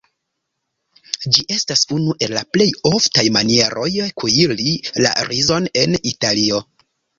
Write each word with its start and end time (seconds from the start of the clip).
Ĝi 1.35 1.43
estas 1.55 1.83
unu 1.97 2.15
el 2.27 2.33
la 2.37 2.43
plej 2.57 2.67
oftaj 2.91 3.27
manieroj 3.37 3.91
kuiri 4.25 4.67
la 5.07 5.15
rizon 5.31 5.71
en 5.85 5.97
Italio. 6.17 6.67